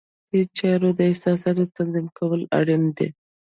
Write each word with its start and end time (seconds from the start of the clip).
د 0.03 0.03
ذاتي 0.07 0.41
چارو 0.57 0.89
د 0.99 1.01
اساساتو 1.13 1.63
تنظیم 1.75 2.07
کول 2.17 2.41
اړین 2.59 2.83
دي. 2.97 3.09